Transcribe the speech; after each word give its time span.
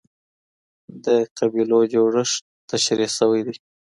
د 1.05 1.07
قبيلو 1.37 1.79
جوړښت 1.93 2.39
تشريح 2.69 3.11
سوی 3.19 3.41
دی. 3.47 3.55